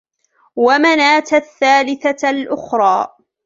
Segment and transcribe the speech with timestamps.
[0.55, 3.07] وَمَنَاةَ الثَّالِثَةَ الأُخْرَى